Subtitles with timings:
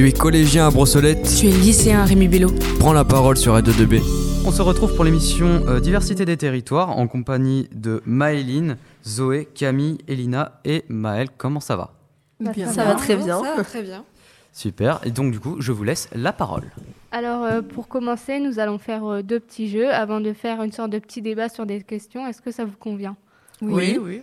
[0.00, 1.28] Tu es collégien à Brossolette.
[1.38, 2.50] Tu es lycéen à Rémi Bello.
[2.78, 4.00] Prends la parole sur R2B.
[4.46, 9.98] On se retrouve pour l'émission euh, Diversité des territoires en compagnie de Maëline, Zoé, Camille,
[10.08, 11.28] Elina et Maël.
[11.36, 11.92] Comment ça va?
[12.40, 12.72] Bien.
[12.72, 13.42] Ça va très bien.
[13.42, 14.06] Ça va très bien.
[14.54, 15.02] Super.
[15.04, 16.64] Et donc du coup, je vous laisse la parole.
[17.12, 20.72] Alors, euh, pour commencer, nous allons faire euh, deux petits jeux avant de faire une
[20.72, 22.26] sorte de petit débat sur des questions.
[22.26, 23.16] Est-ce que ça vous convient?
[23.60, 24.22] Oui, oui.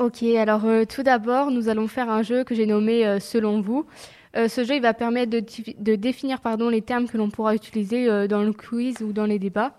[0.00, 3.60] Ok, alors euh, tout d'abord, nous allons faire un jeu que j'ai nommé euh, Selon
[3.60, 3.84] vous.
[4.36, 8.08] Euh, ce jeu, il va permettre de, définir pardon, les termes que l'on pourra utiliser
[8.08, 9.74] euh, dans le quiz ou dans les débats.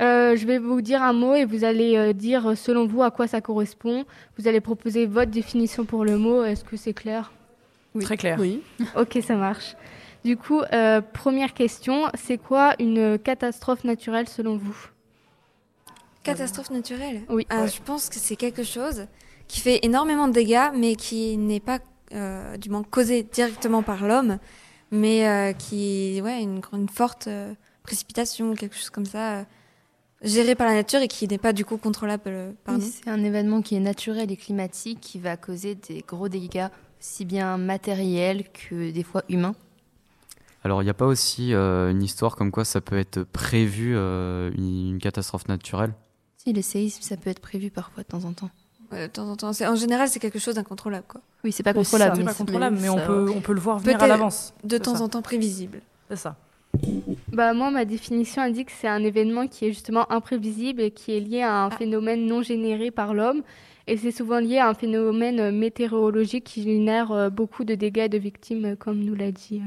[0.00, 3.10] Euh, je vais vous dire un mot et vous allez euh, dire selon vous à
[3.10, 4.04] quoi ça correspond.
[4.36, 6.44] Vous allez proposer votre définition pour le mot.
[6.44, 7.32] Est-ce que c'est clair?
[8.00, 8.38] Très clair.
[8.40, 8.62] Oui.
[8.96, 9.76] Ok, ça marche.
[10.24, 14.76] Du coup, euh, première question, c'est quoi une catastrophe naturelle selon vous?
[16.22, 17.22] Catastrophe naturelle?
[17.28, 17.46] Oui.
[17.50, 19.06] Ah, Je pense que c'est quelque chose
[19.46, 21.80] qui fait énormément de dégâts, mais qui n'est pas
[22.14, 24.38] euh, du moins causé directement par l'homme,
[24.90, 29.44] mais euh, qui, ouais, une, une forte euh, précipitation, quelque chose comme ça, euh,
[30.22, 32.80] gérée par la nature et qui n'est pas du coup contrôlable par nous.
[32.84, 36.68] c'est un événement qui est naturel et climatique qui va causer des gros dégâts,
[37.00, 39.54] si bien matériels que des fois humains.
[40.64, 43.94] Alors, il n'y a pas aussi euh, une histoire comme quoi ça peut être prévu,
[43.96, 45.92] euh, une, une catastrophe naturelle?
[46.36, 48.50] Si, les séismes, ça peut être prévu parfois de temps en temps.
[48.92, 49.50] Ouais, de temps en temps.
[49.50, 51.20] En général, c'est quelque chose d'incontrôlable, quoi.
[51.44, 52.16] Oui, c'est pas contrôlable.
[52.16, 54.54] C'est mais pas contrôlable, mais on ça- peut, on peut le voir venir à l'avance.
[54.64, 55.02] De temps ça.
[55.02, 55.80] en temps prévisible.
[56.08, 56.36] C'est ça.
[57.32, 61.12] Bah, moi, ma définition indique que c'est un événement qui est justement imprévisible et qui
[61.16, 61.76] est lié à un Ah.
[61.76, 63.42] phénomène non généré par l'homme.
[63.88, 68.04] Et c'est souvent lié à un phénomène euh, météorologique qui génère euh, beaucoup de dégâts
[68.04, 69.60] et de victimes, euh, comme nous l'a dit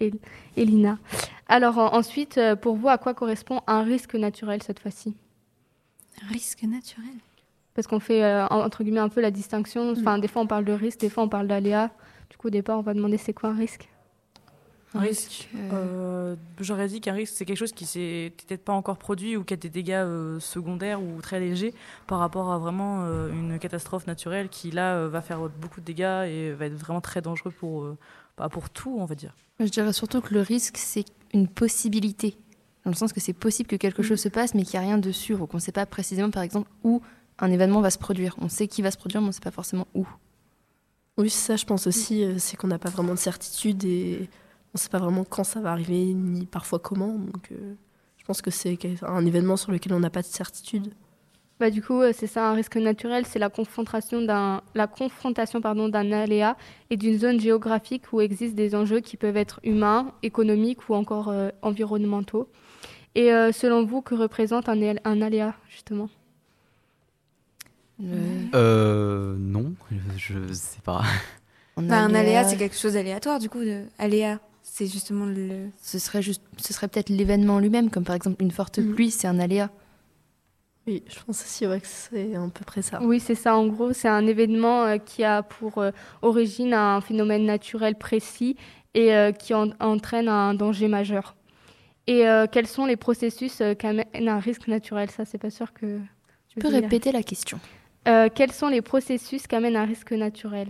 [0.00, 0.18] El-
[0.58, 0.98] Elina.
[1.48, 5.14] Alors en- ensuite, pour vous, à quoi correspond un risque naturel cette fois-ci?
[6.22, 7.14] Un risque naturel?
[7.74, 9.90] Parce qu'on fait, euh, en- entre guillemets, un peu la distinction.
[9.92, 11.90] Enfin, des fois, on parle de risque, des fois, on parle d'aléa.
[12.30, 13.88] Du coup, au départ, on va demander c'est quoi un risque?
[14.96, 15.48] Un risque.
[15.72, 19.42] euh, J'aurais dit qu'un risque, c'est quelque chose qui s'est peut-être pas encore produit ou
[19.42, 21.74] qui a des dégâts euh, secondaires ou très légers
[22.06, 25.84] par rapport à vraiment euh, une catastrophe naturelle qui, là, euh, va faire beaucoup de
[25.84, 27.98] dégâts et va être vraiment très dangereux pour, euh,
[28.38, 29.34] bah, pour tout, on va dire.
[29.58, 32.36] Je dirais surtout que le risque, c'est une possibilité.
[32.84, 34.88] Dans le sens que c'est possible que quelque chose se passe, mais qu'il n'y a
[34.88, 37.02] rien de sûr, ou qu'on ne sait pas précisément, par exemple, où
[37.38, 38.36] un événement va se produire.
[38.40, 40.06] On sait qui va se produire, mais on ne sait pas forcément où.
[41.16, 44.28] Oui, ça, je pense aussi, euh, c'est qu'on n'a pas vraiment de certitude et
[44.68, 47.18] on ne sait pas vraiment quand ça va arriver, ni parfois comment.
[47.18, 47.74] Donc, euh,
[48.18, 50.92] je pense que c'est un événement sur lequel on n'a pas de certitude.
[51.60, 55.60] Bah, du coup, euh, c'est ça, un risque naturel, c'est la confrontation d'un, la confrontation
[55.60, 56.56] pardon, d'un aléa
[56.90, 61.28] et d'une zone géographique où existent des enjeux qui peuvent être humains, économiques ou encore
[61.28, 62.48] euh, environnementaux.
[63.14, 66.08] Et euh, selon vous, que représente un aléa, justement?
[68.02, 69.74] Le- Euh, non,
[70.16, 71.02] je sais pas.
[71.76, 73.60] en Bah, un aléa, c'est quelque chose d'aléatoire, du coup.
[73.60, 73.84] De...
[73.98, 75.68] Aléa, c'est justement le.
[75.82, 78.94] Ce serait, juste, ce serait peut-être l'événement lui-même, comme par exemple une forte Mhm.
[78.94, 79.70] pluie, c'est un aléa.
[80.86, 83.00] Oui, je pense aussi ouais, que c'est à peu près ça.
[83.02, 83.56] Oui, c'est ça.
[83.56, 88.56] En gros, c'est un événement euh, qui a pour euh, origine un phénomène naturel précis
[88.92, 91.36] et euh, qui en- entraîne un danger majeur.
[92.06, 95.10] Et euh, quels sont les processus euh, qu'amène un risque naturel?
[95.10, 95.98] Ça, c'est pas sûr que.
[96.48, 97.58] Tu peux répéter la question
[98.08, 100.68] Euh, quels sont les processus qu'amène un risque naturel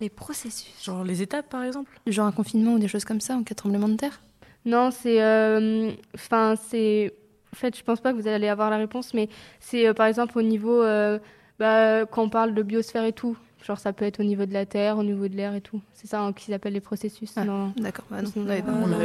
[0.00, 0.72] Les processus.
[0.84, 3.54] Genre les étapes, par exemple Genre un confinement ou des choses comme ça en cas
[3.54, 4.20] de tremblement de terre
[4.64, 5.22] Non, c'est.
[5.22, 7.14] euh, Enfin, c'est.
[7.52, 9.28] En fait, je pense pas que vous allez avoir la réponse, mais
[9.60, 10.82] c'est euh, par exemple au niveau.
[10.82, 11.18] euh,
[11.58, 13.36] bah, quand on parle de biosphère et tout.
[13.62, 15.80] Genre, ça peut être au niveau de la terre, au niveau de l'air et tout.
[15.92, 17.30] C'est ça hein, qu'ils appellent les processus.
[17.36, 17.44] Ah.
[17.44, 17.72] Non.
[17.76, 18.70] D'accord, bah non, Non, pas.
[18.72, 18.98] non, non,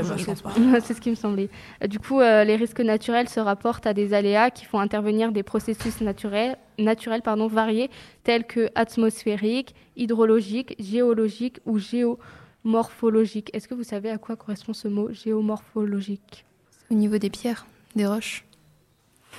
[0.73, 0.79] pas.
[0.81, 1.49] c'est ce qui me semblait.
[1.87, 5.43] Du coup, euh, les risques naturels se rapportent à des aléas qui font intervenir des
[5.43, 7.89] processus naturels, naturels pardon, variés,
[8.23, 13.49] tels que atmosphériques, hydrologiques, géologiques ou géomorphologiques.
[13.53, 16.45] Est-ce que vous savez à quoi correspond ce mot géomorphologique?
[16.89, 18.45] Au niveau des pierres, des roches.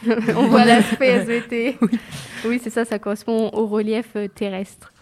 [0.06, 1.78] On voit l'aspect SVT.
[2.44, 4.92] Oui, c'est ça, ça correspond au relief euh, terrestre.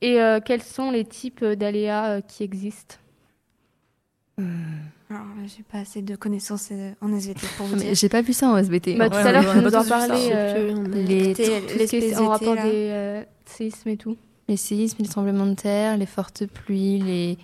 [0.00, 2.96] Et euh, quels sont les types d'aléas euh, qui existent?
[5.46, 7.94] J'ai pas assez de connaissances euh, en SVT pour vous Mais dire.
[7.94, 8.96] j'ai pas vu ça en SBT.
[8.98, 10.30] Bah, tout à l'heure, on tu nous en parlais.
[10.32, 12.64] euh, Les, en rapport là.
[12.64, 14.16] des euh, séismes et tout.
[14.48, 17.38] les séismes, les tremblements de terre, les fortes pluies, les,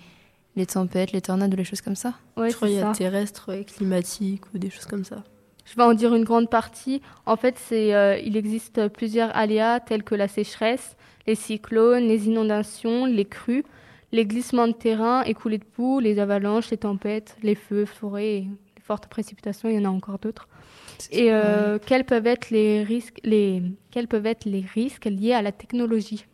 [0.55, 2.13] les tempêtes, les tornades ou les choses comme ça.
[2.37, 5.23] Ouais, je crois qu'il y a terrestre et climatique ou des choses comme ça.
[5.65, 7.01] Je vais en dire une grande partie.
[7.27, 10.95] En fait, c'est, euh, il existe plusieurs aléas tels que la sécheresse,
[11.27, 13.63] les cyclones, les inondations, les crues,
[14.11, 18.41] les glissements de terrain, écoulées de boue, les avalanches, les tempêtes, les feux, forêts, et
[18.41, 19.69] les fortes précipitations.
[19.69, 20.47] Il y en a encore d'autres.
[21.11, 25.41] Et euh, quels peuvent être les risques, les, quels peuvent être les risques liés à
[25.41, 26.25] la technologie?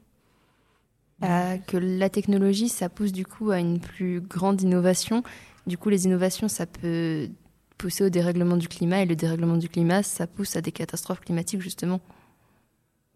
[1.24, 5.24] Euh, que la technologie, ça pousse du coup à une plus grande innovation.
[5.66, 7.30] Du coup, les innovations, ça peut
[7.78, 11.22] pousser au dérèglement du climat et le dérèglement du climat, ça pousse à des catastrophes
[11.22, 12.00] climatiques justement.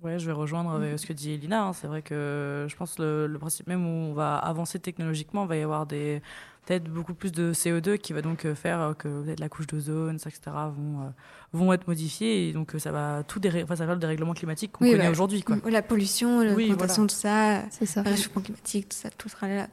[0.01, 1.63] Ouais, je vais rejoindre avec ce que dit Elina.
[1.63, 1.73] Hein.
[1.73, 5.49] C'est vrai que je pense que le, principe même où on va avancer technologiquement, il
[5.49, 6.21] va y avoir des
[6.65, 10.39] peut-être beaucoup plus de CO2 qui va donc faire que peut-être la couche d'ozone, etc.
[10.45, 11.09] vont euh,
[11.51, 13.63] vont être modifiées et donc ça va tout déré...
[13.63, 15.57] enfin, ça va le dérèglement climatique qu'on connaît bah, aujourd'hui quoi.
[15.69, 19.67] La pollution, l'augmentation de ça, ça, le réchauffement climatique, tout ça, tout sera là.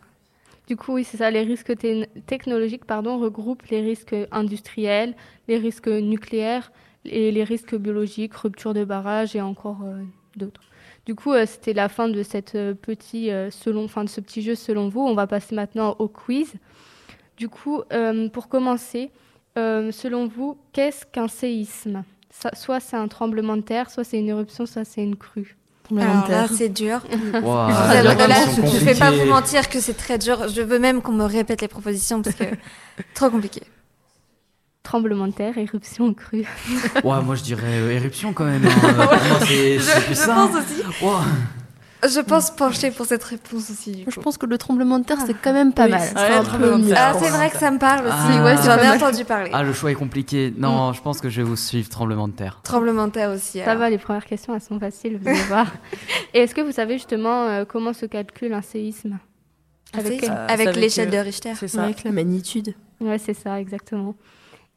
[0.67, 1.31] Du coup, oui, c'est ça.
[1.31, 1.73] Les risques
[2.27, 5.15] technologiques pardon, regroupent les risques industriels,
[5.47, 6.73] les risques nucléaires
[7.11, 10.03] et les risques biologiques, rupture de barrage et encore euh,
[10.37, 10.63] d'autres.
[11.05, 14.43] Du coup, euh, c'était la fin de cette euh, petit, selon, fin de ce petit
[14.43, 15.01] jeu selon vous.
[15.01, 16.53] On va passer maintenant au quiz.
[17.37, 17.83] Du coup,
[18.33, 19.11] pour commencer,
[19.57, 22.03] selon vous, qu'est-ce qu'un séisme?
[22.55, 25.57] Soit c'est un tremblement de terre, soit c'est une éruption, soit c'est une crue.
[25.91, 27.01] Alors là, c'est dur.
[27.11, 30.49] je ne vais pas vous mentir que c'est très dur.
[30.49, 32.45] Je veux même qu'on me répète les propositions parce que
[33.15, 33.63] trop compliqué.
[34.87, 36.47] Tremblement de terre, éruption crue.
[37.05, 38.65] ouais, moi je dirais euh, éruption quand même.
[38.65, 39.09] Hein.
[39.41, 40.83] c'est je, je pense aussi.
[42.05, 44.05] Je pense pencher pour cette réponse aussi.
[44.07, 46.09] Je pense que le tremblement de terre, c'est quand même pas mal.
[46.15, 48.15] Ah, c'est vrai que ça me parle aussi.
[48.17, 48.45] Ah.
[48.45, 49.51] ouais, j'en ai entendu parler.
[49.53, 50.55] Ah, le choix est compliqué.
[50.57, 50.95] Non, mm.
[50.95, 52.61] je pense que je vais vous suivre tremblement de terre.
[52.63, 53.61] Tremblement de terre aussi.
[53.65, 55.67] Ça va, les premières questions, elles sont faciles, vous allez voir.
[56.33, 59.19] Et est-ce que vous savez justement euh, comment se calcule un séisme?
[59.93, 61.55] Avec, avec l'échelle de Richter.
[61.59, 61.83] C'est ça.
[61.83, 62.75] Avec la magnitude.
[63.01, 64.15] Ouais, c'est ça, exactement.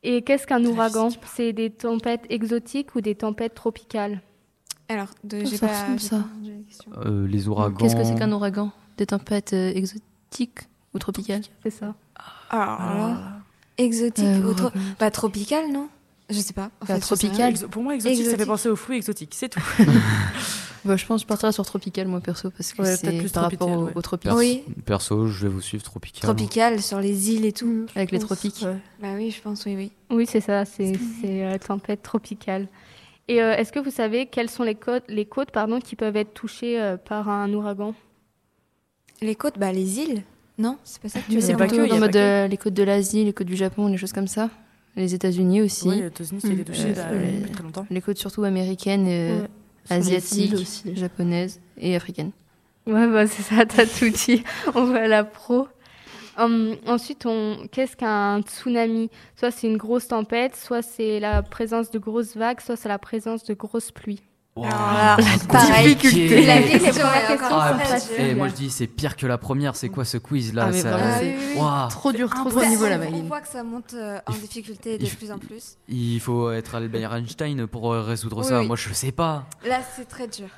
[0.04, 4.22] Et qu'est-ce qu'un ouragan C'est des tempêtes exotiques ou des tempêtes tropicales
[4.92, 6.26] alors, de, j'ai pas, ça.
[7.06, 7.78] Euh, les ouragans.
[7.78, 10.62] Qu'est-ce que c'est qu'un ouragan Des tempêtes euh, exotiques
[10.96, 11.94] ou tropicales C'est ça.
[12.50, 13.40] Alors, ah.
[13.78, 14.70] exotique euh, ou trop...
[15.00, 15.90] bah, tropical, non?
[16.32, 16.72] Je sais pas.
[16.82, 17.54] En bah, tropical.
[17.70, 19.62] Pour moi, exotique, ça fait penser aux fruits exotiques, c'est tout.
[20.86, 23.44] bah, je pense que je partirai sur tropical, moi, perso, parce que c'est plus par
[23.44, 24.32] rapport aux au tropiques.
[24.36, 24.64] oui.
[24.86, 26.22] Perso, je vais vous suivre tropical.
[26.22, 27.86] Tropical, sur les îles et tout.
[27.96, 28.66] Avec les tropiques.
[29.02, 29.92] Bah oui, je pense, oui, oui.
[30.12, 30.98] Oui, c'est ça, c'est
[31.66, 32.68] tempête tropicale.
[33.30, 36.16] Et euh, est-ce que vous savez quelles sont les côtes, les côtes pardon, qui peuvent
[36.16, 37.94] être touchées euh, par un ouragan?
[39.22, 40.24] Les côtes, bah, les îles
[40.58, 40.80] Non?
[40.84, 42.82] C'est pas ça que tu veux dire pas que, en mode euh, les côtes de
[42.82, 44.50] l'Asie, les côtes du Japon, les choses comme ça.
[44.96, 45.88] Les États-Unis aussi.
[45.88, 47.86] Oui, les États-Unis, c'est touché depuis très longtemps.
[47.92, 49.48] Les côtes surtout américaines,
[49.90, 52.32] asiatiques, japonaises et africaines.
[52.88, 54.44] Ouais, bah, c'est ça, t'as tout dit.
[54.76, 55.68] On voit la pro.
[56.38, 57.68] Hum, ensuite, on...
[57.70, 59.10] qu'est-ce qu'un tsunami?
[59.36, 62.98] Soit c'est une grosse tempête, soit c'est la présence de grosses vagues, soit c'est la
[62.98, 64.22] présence de grosses pluies.
[64.60, 64.68] Wow.
[64.70, 65.18] Ah,
[65.48, 65.96] pareil.
[65.96, 66.46] Difficulté.
[66.46, 67.78] La vie, c'est ah,
[68.18, 69.76] et moi je dis c'est pire que la première.
[69.76, 70.68] C'est quoi ce quiz là?
[70.70, 70.98] Ah, ça...
[71.00, 71.22] ah,
[71.56, 71.90] wow.
[71.90, 75.08] Trop dur, trop gros niveau là, On voit que ça monte euh, en difficulté de
[75.08, 75.78] plus en plus.
[75.88, 78.62] Il faut être Albert Einstein pour euh, résoudre ça.
[78.64, 79.46] Moi je sais pas.
[79.66, 80.50] Là c'est très dur.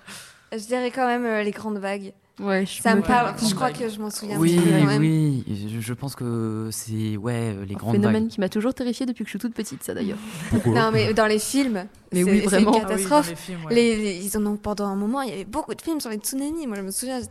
[0.51, 2.13] Je dirais quand même euh, les grandes vagues.
[2.41, 3.33] Ouais, je ça me parle.
[3.47, 4.37] Je crois que je m'en souviens.
[4.37, 4.59] Oui,
[4.99, 5.43] oui.
[5.79, 9.31] Je, pense que c'est ouais les grandes phénomène qui m'a toujours terrifiée depuis que je
[9.31, 10.17] suis toute petite, ça d'ailleurs.
[10.65, 11.85] non, mais dans les films.
[12.13, 12.73] Mais oui, vraiment.
[12.73, 13.33] C'est une catastrophe.
[13.69, 15.21] les ils en ont pendant un moment.
[15.21, 16.67] Il y avait beaucoup de films sur les tsunamis.
[16.67, 17.21] Moi, je me souviens.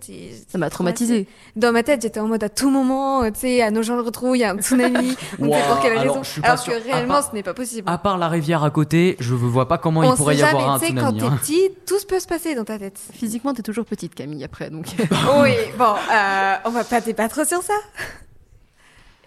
[0.48, 1.26] Ça m'a traumatisé.
[1.56, 4.02] Dans ma tête, j'étais en mode à tout moment, tu sais, à nos gens le
[4.02, 5.16] retrouvent, il y a un tsunami.
[5.38, 7.90] wow, pour quelle raison Alors, que réellement, ce n'est pas possible.
[7.90, 10.74] À part la rivière à côté, je ne vois pas comment il pourrait y avoir
[10.74, 11.00] un tsunami.
[11.00, 11.38] Quand t'es hein.
[11.42, 12.98] petit, tout peut se passer dans ta tête.
[13.12, 14.44] Physiquement, t'es toujours petite, Camille.
[14.44, 14.86] Après, donc.
[15.42, 15.54] oui.
[15.78, 17.74] Bon, euh, on va pas débattre sur ça.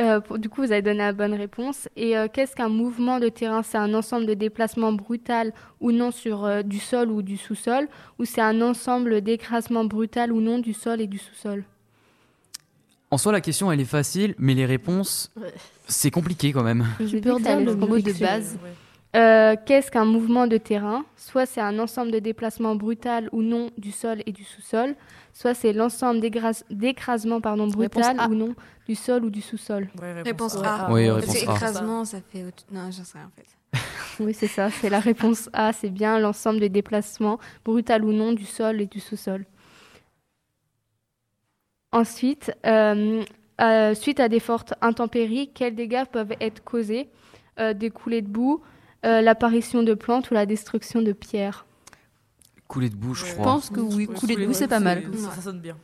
[0.02, 1.88] Euh, du coup, vous avez donné la bonne réponse.
[1.96, 3.64] Et euh, qu'est-ce qu'un mouvement de terrain?
[3.64, 7.88] C'est un ensemble de déplacements brutal ou non sur du sol ou du sous-sol?
[8.20, 11.64] Ou c'est un ensemble d'écrasement brutal ou non du sol et du sous-sol?
[13.12, 15.32] En soi, la question, elle est facile, mais les réponses,
[15.88, 16.88] c'est compliqué quand même.
[17.00, 18.58] Je peux dire le mot de base.
[19.14, 21.06] Qu'est-ce qu'un mouvement de terrain?
[21.16, 24.96] Soit c'est un ensemble de déplacements brutal ou non du sol et du sous-sol,
[25.34, 28.56] soit c'est l'ensemble d'écrasement pardon brutal ou non
[28.88, 29.88] du sol ou du sous-sol.
[30.00, 30.92] réponse, A.
[30.92, 31.54] Oui, réponse A.
[31.54, 33.46] Écrasement, ça fait non, j'en sais rien en fait.
[34.20, 38.34] oui, c'est ça, c'est la réponse A, c'est bien l'ensemble des déplacements brutal ou non
[38.34, 39.46] du sol et du sous-sol.
[41.92, 43.24] Ensuite, euh,
[43.62, 47.10] euh, suite à des fortes intempéries, quels dégâts peuvent être causés?
[47.60, 48.62] Euh, Des coulées de boue,
[49.04, 51.66] l'apparition de plantes ou la destruction de pierres
[52.68, 53.36] Couler de boue, je crois.
[53.36, 55.04] Je pense que oui, couler de boue, c'est pas mal.
[55.16, 55.78] Ça, sonne bien.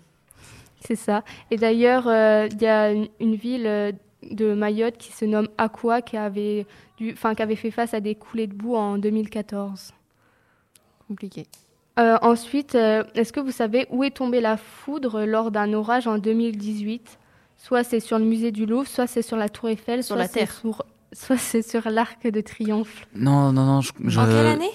[0.81, 1.23] C'est ça.
[1.51, 3.91] Et d'ailleurs, euh, il y a une, ville euh,
[4.23, 6.65] de Mayotte qui se nomme Aqua qui avait,
[6.97, 9.93] du, qui avait fait face à des coulées de boue en 2014.
[11.07, 11.45] Compliqué.
[11.99, 16.17] Euh, ensuite, est-ce que vous savez où est tombée la foudre lors d'un orage en
[16.17, 17.19] 2018
[17.57, 20.29] Soit c'est sur le musée du Louvre, soit c'est sur la Tour Eiffel, sur la
[20.29, 20.61] Terre.
[21.13, 23.05] Soit c'est sur l'Arc de Triomphe.
[23.15, 23.81] Non, non, non.
[23.81, 24.71] Je, En quelle année?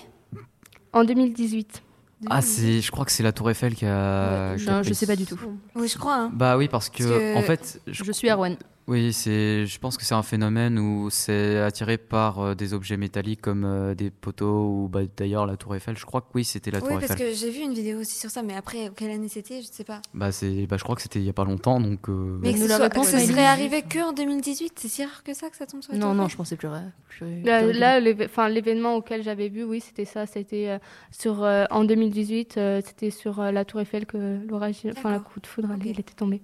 [0.92, 1.82] En 2018.
[2.30, 4.52] Ah, c'est, je crois que c'est la Tour Eiffel qui a.
[4.52, 5.38] Ouais, qui a je- sais pas du tout.
[5.74, 6.16] Oui, je crois.
[6.16, 6.30] hein.
[6.32, 8.56] Bah oui, parce que, Parce que- en fait, je, Je suis Arwen.
[8.86, 12.98] Oui, c'est, je pense que c'est un phénomène où c'est attiré par euh, des objets
[12.98, 15.96] métalliques comme euh, des poteaux ou bah, d'ailleurs la Tour Eiffel.
[15.96, 17.30] Je crois que oui, c'était la Oui, Tour parce Eiffel.
[17.30, 19.72] que j'ai vu une vidéo aussi sur ça, mais après, quelle année c'était, je ne
[19.72, 20.02] sais pas.
[20.12, 22.08] Bah c'est, bah je crois que c'était il y a pas longtemps, donc.
[22.10, 25.02] euh, Mais que nous ce, soit- réponse, ce serait arrivé que en 2018, c'est si
[25.04, 26.68] rare que ça que ça tombe sur la Non, non, je pensais plus.
[26.68, 30.26] vrai- plus- Là, là, l'événement auquel j'avais vu, oui, c'était ça.
[30.26, 30.78] C'était
[31.10, 35.20] sur euh, en 2018, euh, c'était sur euh, la Tour Eiffel que l'orage, enfin la
[35.20, 35.86] coup de foudre, elle, Ok.
[35.86, 36.42] elle était tombée.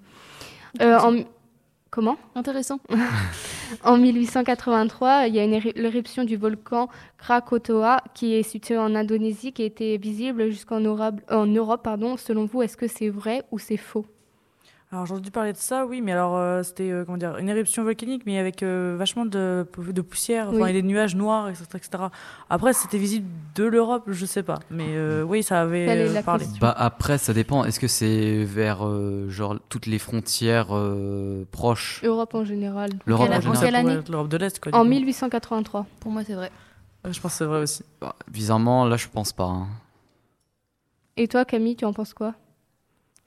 [0.81, 1.17] Euh, en,
[1.91, 2.81] comment Intéressant.
[3.85, 9.53] En 1883, il y a une l'éruption du volcan Krakatoa qui est situé en Indonésie,
[9.53, 11.21] qui était visible jusqu'en Europe.
[11.31, 12.17] En Europe pardon.
[12.17, 14.07] Selon vous, est-ce que c'est vrai ou c'est faux?
[14.93, 17.49] Alors j'ai entendu parler de ça, oui, mais alors euh, c'était euh, comment dire une
[17.49, 20.71] éruption volcanique, mais avec euh, vachement de, de poussière, enfin, Oui.
[20.71, 22.05] et des nuages noirs, etc., etc.
[22.49, 26.09] Après c'était visible de l'Europe, je sais pas, mais euh, oui ça avait Quelle est
[26.09, 26.45] euh, la parlé.
[26.45, 27.65] question Bah après, ça dépend.
[27.65, 32.01] Est-ce que c'est vers euh, genre toutes les frontières euh, proches?
[32.03, 32.91] Europe en général.
[33.07, 33.99] L'Europe en en général quelle année?
[34.11, 34.75] L'Europe de l'Est, quoi.
[34.75, 34.89] En coup.
[34.89, 35.87] 1883.
[36.01, 36.51] Pour moi, c'est vrai.
[37.09, 37.85] Je pense que c'est vrai aussi.
[38.01, 39.45] Bah, Bizarrement, là, je pense pas.
[39.45, 39.69] hein.
[41.17, 42.35] Et toi, Camille, tu en penses quoi?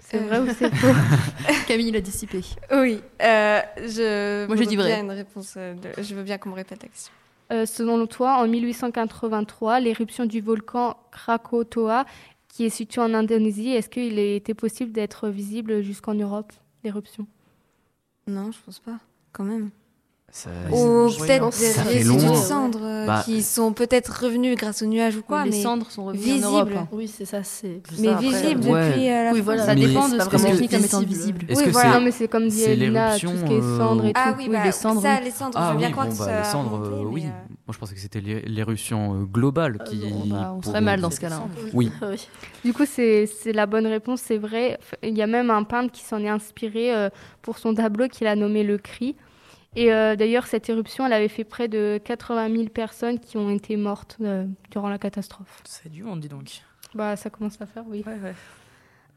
[0.05, 0.27] C'est Euh.
[0.27, 0.87] vrai ou c'est faux
[1.67, 2.41] Camille l'a dissipé.
[2.71, 4.45] Oui, euh, je.
[4.47, 4.87] Moi, je dis vrai.
[4.87, 5.55] bien une réponse.
[5.57, 7.11] euh, de- Je veux bien qu'on me répète la question.
[7.51, 12.05] Euh, Selon toi, en 1883, l'éruption du volcan Krakatoa,
[12.47, 16.51] qui est situé en Indonésie, est-ce qu'il était possible d'être visible jusqu'en Europe,
[16.83, 17.25] l'éruption?
[18.27, 18.99] Non, je pense pas.
[19.31, 19.71] Quand même.
[20.35, 24.57] Ça- Ou je- peut-être oui, des résidus de cendres euh, Bah, qui sont peut-être revenus
[24.57, 26.45] grâce aux nuages ou quoi, les mais, cendres sont revenues visible.
[26.47, 26.69] en Europe.
[26.75, 26.87] hein.
[26.91, 27.83] Oui, c'est ça, c'est.
[27.99, 28.89] mais ça, visibles euh, Ouais.
[28.89, 29.63] depuis euh, la Oui, voilà.
[29.67, 31.13] Ça Mais dépend de ce qu'on définit comme étant visible.
[31.13, 31.45] visible.
[31.49, 31.91] Est-ce Oui, que voilà.
[31.91, 34.19] c'est Non, mais c'est comme dit Elina, tout ce qui est cendres et euh, tout.
[34.25, 35.25] Ah oui, Oui, bah, les cendres, ça, oui.
[35.25, 36.81] les cendres, je Ah veux oui, bien croire bon, que bah, ça les a cendres,
[36.83, 37.23] euh, oui.
[37.25, 37.29] euh,
[37.67, 39.97] Moi, je pensais que c'était l'é- l'éruption euh, globale Ah qui.
[39.97, 41.43] non, bah, on pour- serait mal dans ce cas-là.
[41.73, 41.91] Oui.
[42.01, 42.27] Oui.
[42.65, 44.79] Du coup, c'est c'est la bonne réponse, c'est vrai.
[45.03, 47.09] Il y a même un peintre qui s'en est inspiré euh,
[47.43, 49.15] pour son tableau qu'il a nommé Le Cri.
[49.75, 53.49] Et euh, d'ailleurs, cette éruption, elle avait fait près de 80 000 personnes qui ont
[53.49, 55.61] été mortes euh, durant la catastrophe.
[55.65, 56.61] C'est du monde, dis donc.
[56.93, 58.03] Bah, ça commence à faire, oui.
[58.05, 58.33] Ouais, ouais.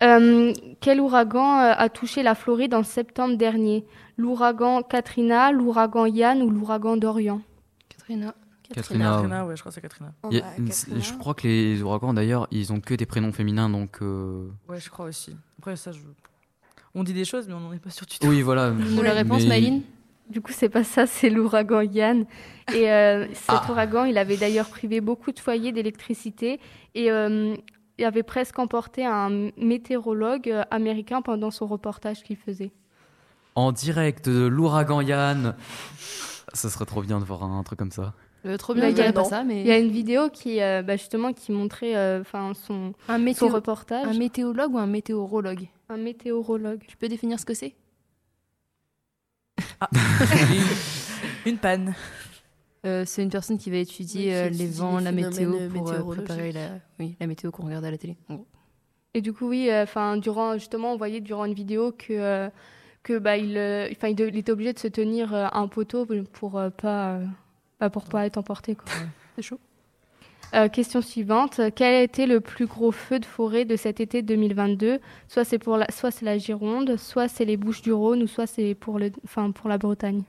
[0.02, 3.84] Euh, quel ouragan a touché la Floride en septembre dernier?
[4.18, 7.40] L'ouragan Katrina, l'ouragan Yann ou l'ouragan Dorian?
[7.88, 8.34] Katrina.
[8.72, 9.10] Katrina.
[9.12, 10.12] Katrina, ouais, je crois que c'est Katrina.
[10.22, 11.00] a- bah, Katrina.
[11.00, 13.98] je crois que les ouragans, d'ailleurs, ils ont que des prénoms féminins, donc.
[14.02, 15.36] euh, Ouais, je crois aussi.
[15.58, 16.00] Après, ça, je...
[16.94, 18.26] on dit des choses, mais on n'en est pas sûr du tout.
[18.26, 18.70] Oui, voilà.
[18.72, 19.82] Nous la réponse, Mais- Maëline
[20.30, 22.26] Du coup, c'est pas ça, c'est l'ouragan Yann.
[22.74, 23.66] Et euh, cet Ah.
[23.70, 26.58] ouragan, il avait d'ailleurs privé beaucoup de foyers d'électricité
[26.94, 27.54] et euh,
[27.98, 32.72] il avait presque emporté un météorologue euh, américain pendant son reportage qu'il faisait.
[33.54, 35.54] En direct de l'ouragan Yann.
[36.52, 38.12] Ça serait trop bien de voir un truc comme ça.
[38.44, 39.60] Euh, Trop bien, il y a- pas ça, mais.
[39.62, 43.16] Il y a une vidéo qui, euh, bah, justement, qui montrait euh, enfin son, un,
[43.16, 43.48] son météo...
[43.48, 44.06] reportage.
[44.06, 45.66] un météologue ou un météorologue?
[45.88, 46.80] Un météorologue.
[46.86, 47.74] Tu peux définir ce que c'est?
[49.92, 50.60] Une,
[51.52, 51.94] une panne.
[52.84, 55.60] Euh, C'est une personne qui va étudier Oui, qui euh, les vents, la météo pour
[55.60, 56.24] euh, météorologiques.
[56.24, 56.68] préparer la...
[57.00, 58.16] Oui, la météo qu'on regarde à la télé.
[59.14, 62.48] Et du coup, oui, euh, enfin, durant, justement, on voyait durant une vidéo que, euh,
[63.02, 63.52] que bah, il,
[63.92, 67.14] enfin, il, il était obligé de se tenir euh, à un poteau pour euh, pas,
[67.14, 67.24] euh,
[67.80, 68.74] bah, pour pas être emporté.
[68.76, 68.84] Quoi.
[69.36, 69.58] C'est chaud.
[70.54, 71.60] Euh, question suivante.
[71.74, 75.58] Quel a été le plus gros feu de forêt de cet été 2022 Soit c'est
[75.58, 79.10] pour la, soit c'est la Gironde, soit c'est les Bouches-du-Rhône, ou soit c'est pour le,
[79.24, 80.22] enfin, pour la Bretagne.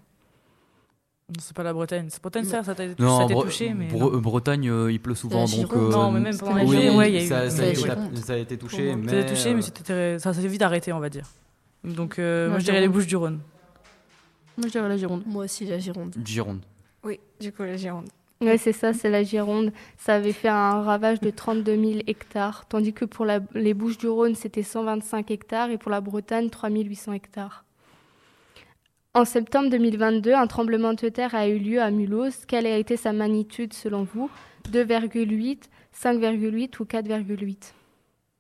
[1.29, 2.07] Non, C'est pas la Bretagne.
[2.09, 3.87] C'est Bretagne, ça, ça a été, Non, ça a en été Bre- touché, mais.
[3.89, 4.17] Bre- non.
[4.19, 5.49] Bretagne, euh, il pleut souvent, donc.
[5.49, 5.91] Gironde.
[5.91, 7.65] Non, mais même pendant la Gironde, oui, ouais, il y a eu- ça, ça a
[7.67, 8.17] été, Gironde.
[8.17, 9.09] ça a été touché, Pour mais.
[9.11, 11.27] Ça a été touché, mais euh, c'était- ça s'est vite arrêté, on va dire.
[11.83, 12.87] Donc, euh, moi, je dirais les.
[12.87, 13.39] Bouches du Rhône.
[14.57, 15.23] Moi, je dirais la Gironde.
[15.27, 16.15] Moi aussi, la Gironde.
[16.25, 16.61] Gironde.
[17.03, 18.07] Oui, du coup, la Gironde.
[18.39, 19.71] Oui, c'est ça, c'est la Gironde.
[19.97, 24.35] Ça avait fait un ravage de 32 000 hectares, tandis que pour la- les Bouches-du-Rhône,
[24.35, 27.65] c'était 125 hectares et pour la Bretagne, 3 800 hectares.
[29.15, 32.45] En septembre 2022, un tremblement de terre a eu lieu à Mulhouse.
[32.47, 34.29] Quelle a été sa magnitude selon vous?
[34.71, 37.73] 2,8, 5,8 ou 4,8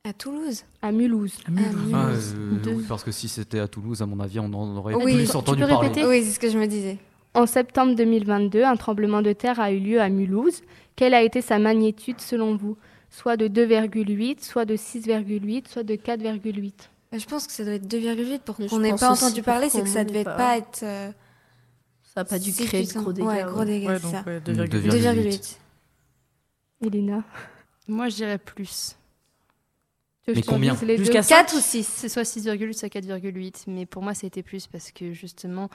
[0.03, 1.39] À Toulouse À Mulhouse.
[1.47, 2.35] Ah, Ah, Mulhouse.
[2.37, 2.71] euh, Deux.
[2.73, 5.15] oui, parce que si c'était à Toulouse, à mon avis, on en aurait Oui.
[5.15, 5.87] plus Tu entendu peux parler.
[5.87, 6.05] répéter?
[6.05, 6.99] Oui, c'est ce que je me disais.
[7.37, 10.61] En septembre 2022, un tremblement de terre a eu lieu à Mulhouse.
[10.95, 12.77] Quelle a été sa magnitude selon vous?
[13.11, 16.73] Soit de 2,8, soit de 6,8, soit de 4,8
[17.13, 19.83] Je pense que ça doit être 2,8 pour qu'on je n'ait pas entendu parler, c'est
[19.83, 20.81] que ça n'ait devait pas- pas être.
[20.83, 21.11] euh,
[22.03, 23.25] Ça n'a pas dû créer de gros dégâts.
[23.27, 24.23] Ouais, gros dégâts, Ouais, c'est donc, ça.
[24.25, 24.89] ouais, 2,8.
[24.89, 25.57] 2,8.
[26.81, 27.23] Elina?
[27.87, 28.95] Moi, je dirais plus.
[30.23, 33.65] Tu veux Mais combien Jusqu'à 4 ou 6 C'est soit 6,8, soit 4,8.
[33.67, 35.69] Mais pour moi, c'était plus parce que justement,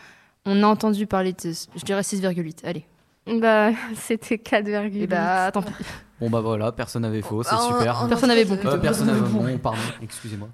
[0.46, 1.38] on a entendu parler de.
[1.76, 2.64] Je dirais 6,8.
[2.64, 2.84] Allez.
[3.26, 4.94] Bah, c'était 4,8.
[5.02, 5.72] Et bah, tant pis.
[6.20, 8.02] Bon bah voilà, personne n'avait faux, c'est En- super.
[8.02, 8.56] en Personne n'avait bon.
[8.64, 10.48] Euh, personne n'avait bon, pardon, excusez-moi.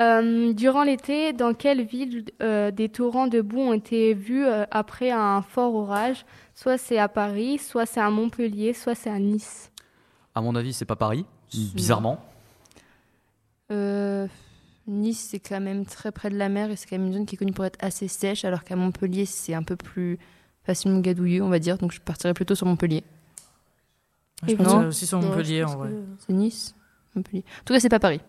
[0.00, 4.64] Euh, durant l'été, dans quelle ville euh, des torrents de boue ont été vus euh,
[4.70, 6.24] après un fort orage?
[6.54, 9.70] Soit c'est à Paris, soit c'est à Montpellier, soit c'est à Nice.
[10.34, 11.26] À mon avis, c'est pas Paris,
[11.74, 12.18] bizarrement.
[13.70, 14.26] Euh,
[14.86, 17.26] nice, c'est quand même très près de la mer et c'est quand même une zone
[17.26, 20.18] qui est connue pour être assez sèche, alors qu'à Montpellier, c'est un peu plus
[20.64, 21.78] facilement gadouilleux, on va dire.
[21.78, 23.02] Donc je partirais plutôt sur Montpellier.
[24.46, 24.88] Je Et non.
[24.88, 25.90] aussi sur Montpellier en vrai.
[25.90, 26.74] que- C'est Nice
[27.14, 27.44] Montpellier.
[27.60, 28.20] En tout cas, c'est pas Paris.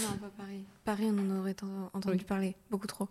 [0.00, 0.64] Non, pas Paris.
[0.84, 2.24] Paris, on en aurait ent- entendu Oui.
[2.24, 3.08] parler beaucoup trop.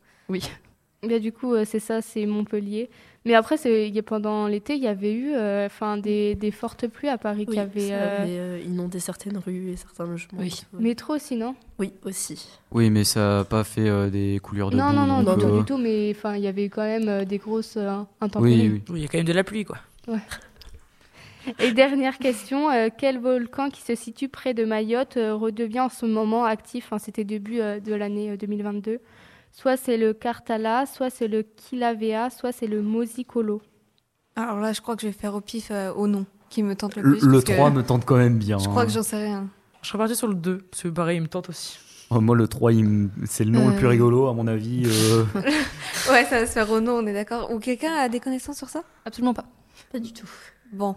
[1.04, 2.90] Bien, du coup, euh, c'est ça, c'est Montpellier.
[3.26, 3.58] Mais après,
[4.06, 7.54] pendant l'été, il y avait eu euh, enfin, des, des fortes pluies à Paris Oui,
[7.56, 7.90] qui avaient.
[7.90, 10.40] ça euh, avait euh, inondé certaines rues et certains logements.
[10.40, 10.54] Oui.
[10.80, 11.56] Métro aussi, non?
[11.78, 12.48] Oui, aussi.
[12.72, 15.40] Oui, mais ça n'a pas fait euh, des coulures de Non, boue, non, non, donc,
[15.40, 18.00] du tout, du tout, mais enfin, il y avait quand même euh, des grosses euh,
[18.22, 18.70] intempéries.
[18.70, 18.82] Oui, oui.
[18.90, 19.78] Oui, il y a quand même de la pluie quoi.
[21.60, 25.90] Et dernière question, euh, quel volcan qui se situe près de Mayotte euh, redevient en
[25.90, 26.92] ce moment actif?
[27.00, 29.00] C'était début euh, de l'année euh, 2022.
[29.60, 33.60] Soit c'est le Kartala, soit c'est le Kilauea, soit c'est le Mosicolo.
[34.36, 36.76] Alors là, je crois que je vais faire au pif euh, au nom qui me
[36.76, 37.28] tente le Le, plus.
[37.28, 38.60] le que 3 me tente quand même bien.
[38.60, 38.86] Je crois hein.
[38.86, 39.48] que j'en sais rien.
[39.82, 41.80] Je serais parti sur le 2, parce que pareil, il me tente aussi.
[42.12, 43.90] Oh, moi, le 3, il me- c'est le nom le plus Euh.
[43.90, 44.84] rigolo, à mon avis.
[44.86, 45.26] euh.
[46.12, 47.52] Ouais, ça va se faire au nom, on est d'accord.
[47.52, 48.84] Ou quelqu'un a des connaissances sur ça?
[49.06, 49.46] Absolument pas.
[49.92, 50.30] Pas du tout.
[50.72, 50.96] Bon,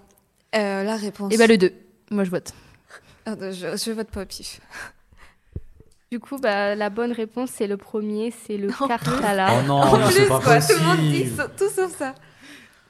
[0.55, 1.33] Euh, la réponse.
[1.33, 1.73] Et bah le 2.
[2.11, 2.53] Moi, je vote.
[3.25, 4.61] Ah, je, je vote pas au pif.
[6.11, 9.49] Du coup, bah, la bonne réponse, c'est le premier, c'est le En Kartala.
[9.61, 11.37] Oh non, en plus, c'est pas quoi, tout le monde dit possible.
[11.37, 12.15] sa- tout sauf ça.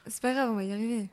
[0.07, 1.09] C'est pas grave, on va y arriver.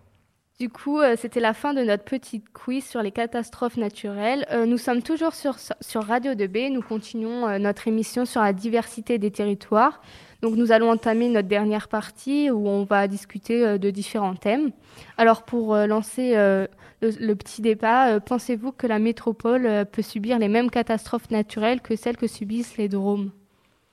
[0.59, 4.45] Du coup, euh, c'était la fin de notre petite quiz sur les catastrophes naturelles.
[4.51, 6.73] Euh, nous sommes toujours sur, sur Radio 2B.
[6.73, 10.01] Nous continuons euh, notre émission sur la diversité des territoires.
[10.43, 14.71] Donc, nous allons entamer notre dernière partie où on va discuter euh, de différents thèmes.
[15.17, 16.67] Alors, pour euh, lancer euh,
[17.03, 21.31] le, le petit débat, euh, pensez-vous que la métropole euh, peut subir les mêmes catastrophes
[21.31, 23.31] naturelles que celles que subissent les dromes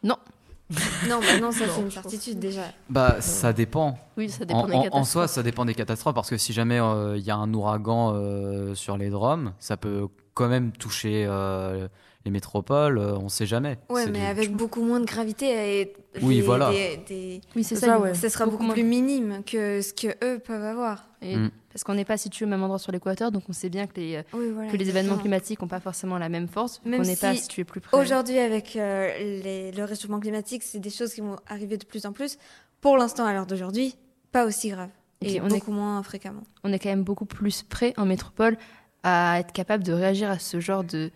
[0.03, 0.17] Non,
[0.69, 2.61] mais non, ça Non, c'est une certitude déjà.
[2.89, 3.97] Bah, ça dépend.
[4.17, 5.07] Oui, ça dépend En, des en- en catastrophes.
[5.09, 8.13] soi, ça dépend des catastrophes parce que si jamais euh, il y a un ouragan
[8.13, 11.87] euh, sur les Drômes, ça peut quand même toucher euh,
[12.25, 12.97] les métropoles.
[12.97, 13.77] euh, on sait jamais.
[13.89, 16.71] Ouais, mais du- avec beaucoup moins de gravité et Oui, des- voilà.
[16.71, 17.87] des- des- Oui, c'est ça.
[17.87, 18.13] ça, ouais.
[18.15, 18.73] sera Beaucoup beaucoup, moins.
[18.73, 21.07] plus minime que ce que eux peuvent avoir.
[21.21, 21.51] Et- Mm.
[21.71, 23.99] Parce qu'on n'est pas situé au même endroit sur l'équateur, donc on sait bien que
[23.99, 24.71] les, euh, Oui, voilà.
[24.71, 27.65] que les événements climatiques n'ont pas forcément la même force, qu'on n'est pas si situé
[27.65, 27.97] plus près.
[27.99, 29.09] Aujourd'hui, avec euh,
[29.43, 32.37] les- le réchauffement climatique, c'est des choses qui vont arriver de plus en plus.
[32.79, 33.95] Pour l'instant, à l'heure d'aujourd'hui,
[34.31, 34.89] pas aussi grave.
[35.21, 36.43] Et Et, on est- beaucoup moins fréquemment.
[36.63, 38.57] on est quand même beaucoup plus prêt en métropole
[39.03, 41.11] à être capable de réagir à ce genre de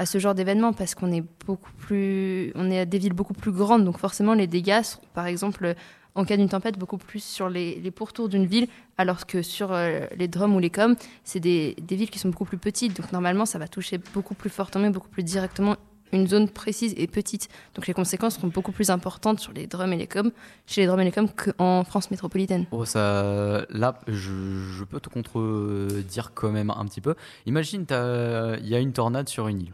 [0.00, 3.34] à ce genre d'événement parce qu'on est beaucoup plus on est à des villes beaucoup
[3.34, 5.74] plus grandes donc forcément les dégâts sont par exemple
[6.14, 9.72] en cas d'une tempête beaucoup plus sur les, les pourtours d'une ville alors que sur
[9.72, 12.96] euh, les Drômes ou les Coms c'est des, des villes qui sont beaucoup plus petites
[12.96, 15.76] donc normalement ça va toucher beaucoup plus fortement et beaucoup plus directement
[16.12, 19.92] une zone précise et petite donc les conséquences seront beaucoup plus importantes sur les Drômes
[19.92, 20.32] et les Coms
[20.66, 24.32] chez les Drômes et les Coms qu'en France métropolitaine Oh, ça, là, je,
[24.78, 27.14] je peux te contredire quand même un petit peu.
[27.46, 29.72] Imagine, il y a une tornade sur une île.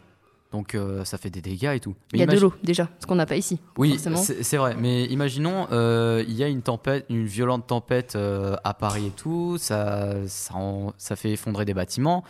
[0.57, 1.95] Donc euh, ça fait des dégâts et tout.
[2.13, 4.57] Mais il y a de imagine- l'eau déjà ce qu'on n'a pas ici Oui, c'est
[4.57, 4.75] vrai.
[4.79, 9.11] Mais imaginons, euh, il y a une tempête, une violente tempête euh, à Paris et
[9.11, 12.25] tout, ça, ça, en- ça fait effondrer des bâtiments.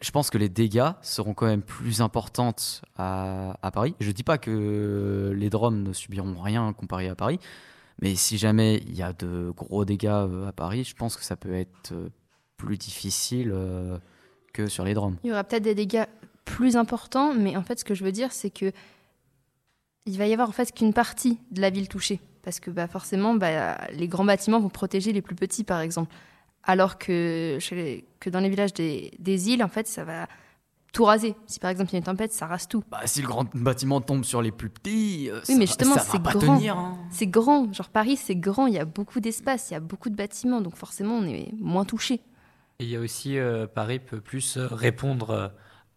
[0.00, 2.54] Je pense que les dégâts seront quand même plus importants
[2.98, 3.94] à, à Paris.
[3.98, 7.40] Je dis pas que les Drômes ne subiront rien comparé à Paris,
[8.02, 10.06] mais si jamais il y a de gros dégâts
[10.46, 11.94] à Paris, je pense que ça peut être
[12.58, 13.96] plus difficile euh,
[14.52, 15.16] que sur les Drômes.
[15.24, 16.04] Il y aura peut-être des dégâts
[16.56, 18.72] plus importants, mais en fait, ce que je veux dire, c'est que
[20.06, 22.86] il va y avoir en fait qu'une partie de la ville touchée, parce que bah,
[22.88, 26.14] forcément, bah, les grands bâtiments vont protéger les plus petits, par exemple,
[26.64, 30.26] alors que, chez que dans les villages des, des îles, en fait, ça va
[30.92, 31.34] tout raser.
[31.46, 32.82] Si par exemple il y a une tempête, ça rase tout.
[32.90, 35.94] Bah, si le grand bâtiment tombe sur les plus petits, euh, Oui, mais ça- justement,
[35.96, 36.56] ça va c'est pas grand.
[36.56, 36.78] tenir.
[36.78, 36.96] hein.
[37.10, 40.08] C'est grand, genre Paris, c'est grand, il y a beaucoup d'espace, il y a beaucoup
[40.08, 42.14] de bâtiments, donc forcément, on est moins touché.
[42.80, 45.48] Et il y a aussi, euh, Paris peut plus euh, répondre euh,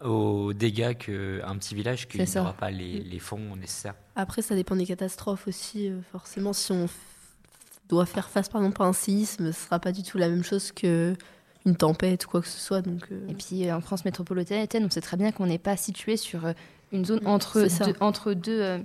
[0.03, 3.95] aux dégâts qu'un petit village qui n'aura pas les, les fonds nécessaires.
[4.15, 5.89] Après, ça dépend des catastrophes aussi.
[5.89, 6.87] euh, forcément, si on
[7.89, 10.43] doit faire face, par exemple, à un séisme, ce sera pas du tout la même
[10.43, 11.15] chose que
[11.65, 12.81] une tempête ou quoi que ce soit.
[12.81, 15.77] Donc, euh, Et puis euh, en France métropolitaine, on sait très bien qu'on n'est pas
[15.77, 16.41] situé sur
[16.91, 18.79] une zone Mm, entre deux, entre deux euh,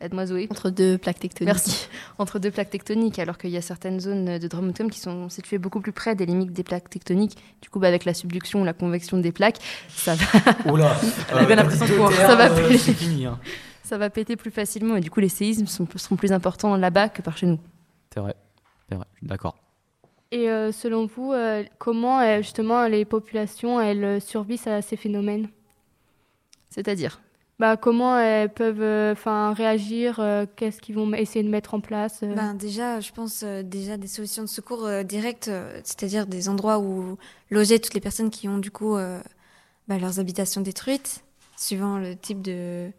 [0.00, 1.46] aide-moi Zoé, entre deux plaques tectoniques.
[1.52, 1.88] Merci.
[2.18, 5.58] entre deux plaques tectoniques, alors qu'il y a certaines zones de Dromotome qui sont situées
[5.58, 7.36] beaucoup plus près des limites des plaques tectoniques.
[7.62, 9.58] Du coup, bah, avec la subduction ou la convection des plaques,
[9.88, 10.24] ça va,
[10.66, 10.96] Oh là,
[11.30, 12.78] Elle a bien l'impression de pouvoir- Ça va plus.
[12.78, 13.26] C'est fini.
[13.26, 13.38] hein.
[13.82, 17.08] ça va péter plus facilement et du coup, les séismes sont, seront plus importants là-bas
[17.08, 17.58] que par chez nous.
[18.14, 18.34] C'est vrai.
[18.88, 19.06] C'est vrai.
[19.22, 19.56] D'accord.
[20.32, 21.34] Et selon vous,
[21.78, 25.48] comment justement les populations elles survivent à ces phénomènes?
[26.68, 27.20] C'est-à-dire?
[27.60, 31.80] Bah, comment elles peuvent euh, enfin réagir euh, Qu'est-ce qu'ils vont essayer de mettre en
[31.80, 32.34] place euh?
[32.34, 35.50] ben, Déjà, je pense déjà des solutions de secours directes,
[35.84, 37.18] c'est-à-dire des endroits où
[37.50, 38.96] loger toutes les personnes qui ont du coup
[39.88, 41.22] bah, leurs habitations détruites,
[41.58, 42.90] suivant le type de,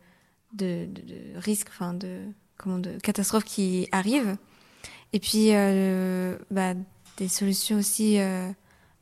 [0.54, 2.20] de, de, risque, enfin de,
[2.66, 4.38] de catastrophe qui arrive.
[5.12, 5.54] Et puis,
[6.52, 6.76] bah,
[7.18, 8.20] des solutions aussi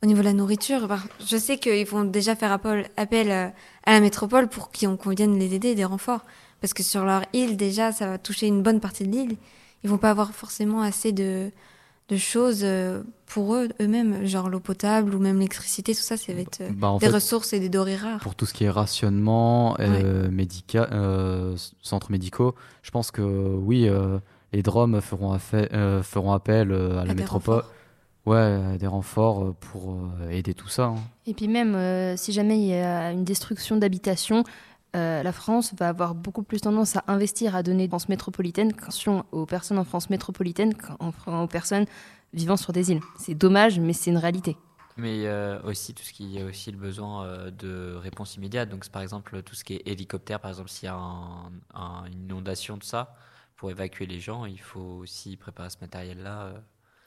[0.02, 0.88] au niveau de la nourriture,
[1.26, 2.86] je sais qu'ils vont déjà faire appel
[3.30, 3.48] euh,
[3.84, 6.24] à la métropole pour qu'on vienne les aider, des renforts.
[6.60, 9.36] Parce que sur leur île, déjà, ça va toucher une bonne partie de l'île.
[9.82, 11.50] Ils vont pas avoir forcément assez de,
[12.10, 16.32] de choses euh, pour eux, eux-mêmes, genre l'eau potable ou même l'électricité, tout ça, ça
[16.32, 18.20] va être euh, bah, des ressources et des dorés rares.
[18.20, 20.28] Pour tout ce qui est rationnement, euh,
[21.82, 23.88] centres médicaux, je pense que oui,
[24.52, 27.62] les DROM feront, feront appel à la métropole.
[28.26, 30.86] Ouais, des renforts euh, pour euh, aider tout ça.
[30.86, 30.96] Hein.
[31.26, 34.44] Et puis même, euh, si jamais il y a une destruction d'habitation,
[34.92, 38.72] la France va avoir beaucoup plus tendance à investir, à donner France métropolitaine
[39.30, 41.86] aux personnes en France métropolitaine qu'aux personnes
[42.32, 43.00] vivant sur des îles.
[43.16, 44.56] C'est dommage, mais c'est une réalité.
[44.96, 45.30] Mais
[45.62, 48.68] aussi tout ce qui est aussi le besoin de réponse immédiate.
[48.68, 50.96] Donc par exemple tout ce qui est hélicoptère, par exemple s'il y a
[52.08, 53.14] une inondation de ça,
[53.54, 56.52] pour évacuer les gens, il faut aussi préparer ce matériel-là.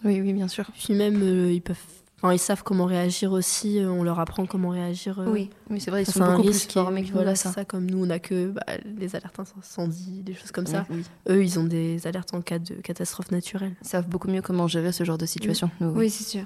[0.04, 0.66] Oui, oui, bien sûr.
[0.74, 1.78] Puis même, euh, ils peuvent.
[2.22, 3.80] Enfin, ils savent comment réagir aussi.
[3.80, 5.20] Euh, on leur apprend comment réagir.
[5.20, 6.04] Euh, oui, oui c'est vrai.
[6.04, 7.52] Ils sont beaucoup plus formés que voilà, ça.
[7.52, 7.66] ça.
[7.66, 8.62] Comme nous, on a que bah,
[8.98, 10.86] les alertes incendies, des choses comme ça.
[11.30, 13.76] Eux, ils ont des alertes en cas de catastrophe naturelle.
[13.82, 15.70] Ils savent beaucoup mieux comment gérer ce genre de situation.
[15.82, 16.46] Oui, c'est sûr.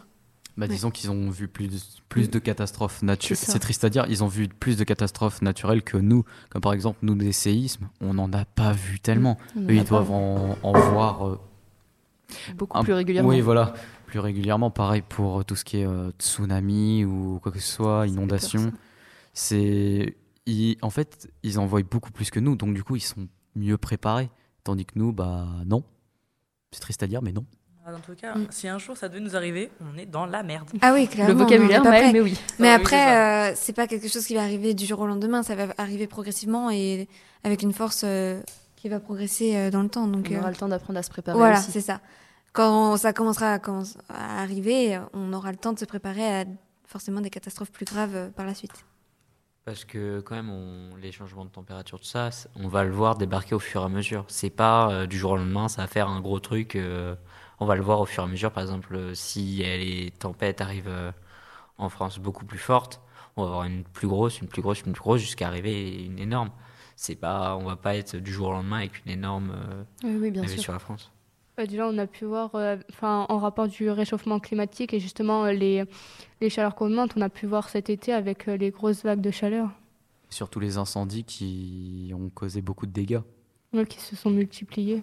[0.58, 1.78] Bah, disons qu'ils ont vu plus de,
[2.10, 3.38] plus de catastrophes naturelles.
[3.38, 6.24] C'est triste à dire, ils ont vu plus de catastrophes naturelles que nous.
[6.50, 9.38] Comme par exemple, nous, des séismes, on n'en a pas vu tellement.
[9.56, 11.38] Eux, ils doivent en, en voir
[12.56, 13.30] Beaucoup plus régulièrement.
[13.30, 13.74] Oui, voilà.
[14.06, 18.08] Plus régulièrement, pareil pour tout ce qui est euh, tsunami ou quoi que ce soit,
[18.08, 18.72] inondation.
[19.34, 20.16] C'est.
[20.82, 24.30] En fait, ils envoient beaucoup plus que nous, donc du coup, ils sont mieux préparés.
[24.64, 25.84] Tandis que nous, bah non.
[26.72, 27.46] C'est triste à dire, mais non.
[27.90, 28.48] Ah, en tout cas, mm.
[28.50, 30.68] si un jour ça devait nous arriver, on est dans la merde.
[30.82, 31.34] Ah oui, clairement.
[31.34, 32.38] Le vocabulaire, mais oui.
[32.60, 35.56] Mais après, euh, c'est pas quelque chose qui va arriver du jour au lendemain, ça
[35.56, 37.08] va arriver progressivement et
[37.46, 38.42] avec une force euh,
[38.78, 40.08] qui va progresser dans le temps.
[40.08, 41.38] Donc, on aura le temps d'apprendre à se préparer.
[41.38, 42.00] Voilà, c'est ça
[42.58, 43.60] quand ça commencera
[44.10, 46.46] à, arriver, on aura le temps de se préparer à
[46.88, 48.84] forcément des catastrophes plus graves euh, par la suite.
[49.64, 50.52] Parce que quand même,
[51.00, 53.90] les changements de température, tout ça, on va le voir débarquer au fur et à
[53.90, 54.26] mesure.
[54.28, 56.76] C'est pas euh, du jour au lendemain, ça va faire un gros truc.
[56.76, 57.16] Euh,
[57.60, 58.52] on va le voir au fur et à mesure.
[58.52, 61.14] Par exemple, si les tempêtes arrivent
[61.78, 63.02] en France beaucoup plus fortes,
[63.36, 66.18] on va avoir une plus grosse, une plus grosse, une plus grosse, jusqu'à arriver une
[66.18, 66.50] énorme.
[66.98, 69.54] C'est pas, on va pas être du jour au lendemain avec une énorme
[70.04, 71.12] oui, bien sur la France.
[71.66, 75.54] Déjà, on a pu voir, euh, enfin, en rapport du réchauffement climatique et justement euh,
[75.54, 75.86] les,
[76.40, 79.22] les chaleurs qu'on augmentent, on a pu voir cet été avec euh, les grosses vagues
[79.22, 79.72] de chaleur.
[80.30, 83.22] Surtout les incendies qui ont causé beaucoup de dégâts.
[83.90, 85.02] qui se sont multipliés.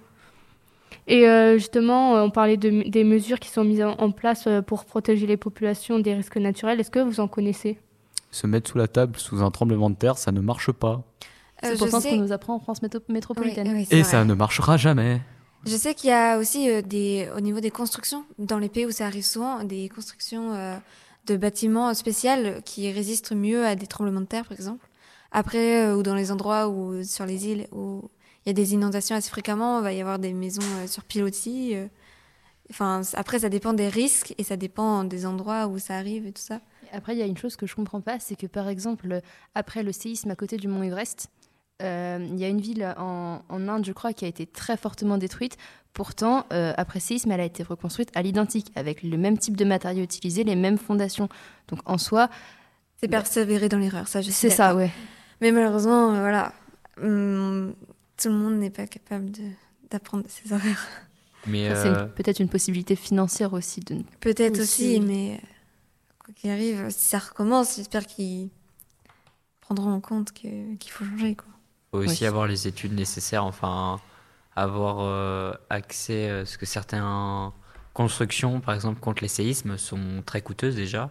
[1.09, 5.37] Et justement, on parlait de, des mesures qui sont mises en place pour protéger les
[5.37, 6.79] populations des risques naturels.
[6.79, 7.79] Est-ce que vous en connaissez?
[8.31, 11.03] Se mettre sous la table sous un tremblement de terre, ça ne marche pas.
[11.65, 13.85] C'est pourtant ce qu'on nous apprend en France métropolitaine.
[13.91, 15.21] et ça ne marchera jamais.
[15.67, 18.85] Je sais qu'il y a aussi euh, des, au niveau des constructions, dans les pays
[18.85, 20.77] où ça arrive souvent, des constructions euh,
[21.27, 24.87] de bâtiments spéciaux qui résistent mieux à des tremblements de terre, par exemple.
[25.33, 28.11] Après, euh, ou dans les endroits où, sur les îles où
[28.45, 31.75] il y a des inondations assez fréquemment, il va y avoir des maisons sur pilotis.
[32.71, 36.33] Enfin, après, ça dépend des risques et ça dépend des endroits où ça arrive et
[36.33, 36.61] tout ça.
[36.93, 39.21] Après, il y a une chose que je comprends pas, c'est que par exemple,
[39.55, 41.29] après le séisme à côté du mont Everest,
[41.83, 45.19] euh, il y a une ville en, Inde, je crois, qui a été très fortement
[45.19, 45.57] détruite.
[45.93, 49.65] Pourtant, euh, après séisme, elle a été reconstruite à l'identique, avec le même type de
[49.65, 51.29] matériaux utilisés, les mêmes fondations.
[51.69, 52.29] Donc en soi.
[53.01, 54.91] C'est persévérer dans l'erreur, ça, je C'est ça, ouais.
[55.41, 56.53] Mais malheureusement, euh, voilà.
[57.03, 57.75] Hum,
[58.17, 59.31] tout le monde n'est pas capable
[59.91, 60.87] d'apprendre de ses erreurs.
[61.47, 63.81] Mais c'est peut-être une possibilité financière aussi.
[63.81, 65.41] de Peut-être aussi, mais
[66.25, 68.49] quoi qu'il arrive, si ça recommence, j'espère qu'ils
[69.61, 71.35] prendront en compte qu'il faut changer.
[71.35, 71.55] Quoi
[71.95, 74.01] faut aussi avoir les études nécessaires, enfin
[74.57, 77.05] avoir euh, accès, à ce que certaines
[77.93, 81.11] constructions, par exemple contre les séismes, sont très coûteuses déjà,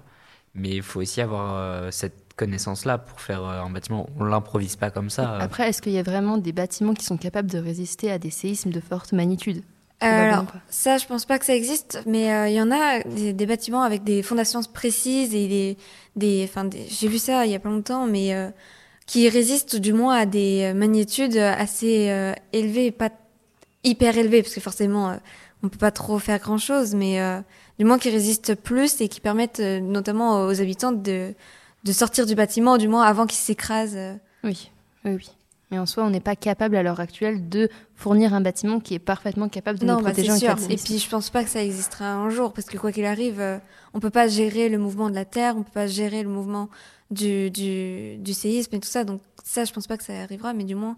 [0.56, 4.10] mais il faut aussi avoir euh, cette connaissance-là pour faire euh, un bâtiment.
[4.20, 5.38] On l'improvise pas comme ça.
[5.38, 8.32] Après, est-ce qu'il y a vraiment des bâtiments qui sont capables de résister à des
[8.32, 9.64] séismes de forte magnitude?
[10.00, 13.84] Alors, ça, je pense pas que ça existe, mais il y en a des, bâtiments
[13.84, 15.78] avec des fondations précises et des,
[16.18, 18.52] des, enfin, j'ai vu ça il y a pas longtemps, mais
[19.06, 23.10] qui résistent du moins à des magnitudes assez euh, élevées, pas
[23.84, 25.16] hyper élevé, parce que forcément, euh,
[25.62, 27.40] on peut pas trop faire grand chose, mais euh,
[27.80, 31.34] du moins qui résistent plus et qui permettent euh, notamment aux habitants de,
[31.84, 33.94] de sortir du bâtiment, du moins avant qu'il s'écrase.
[33.96, 34.14] euh.
[34.44, 34.72] Oui,
[35.06, 35.30] oui, oui.
[35.72, 38.94] Mais en soi, on n'est pas capable à l'heure actuelle de fournir un bâtiment qui
[38.94, 40.72] est parfaiement capable de non, nous bah, protéger c'est en sûr.
[40.72, 43.40] Et puis, je pense pas que ça existera un jour, parce que quoi qu'il arrive,
[43.40, 43.58] euh,
[43.94, 46.70] on peut pas gérer le mouvement de la Terre, on peut pas gérer le mouvement
[47.14, 49.04] du, du, du séisme et tout ça.
[49.04, 50.96] Donc, ça, je pense pas que ça arrivera, mais du moins,